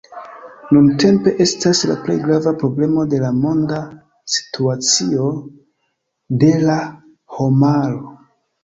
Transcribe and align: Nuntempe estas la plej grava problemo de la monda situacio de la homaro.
Nuntempe 0.75 1.33
estas 1.45 1.81
la 1.91 1.97
plej 2.07 2.15
grava 2.23 2.55
problemo 2.63 3.05
de 3.13 3.21
la 3.27 3.31
monda 3.45 3.83
situacio 4.39 5.31
de 6.47 6.53
la 6.67 6.81
homaro. 7.39 8.05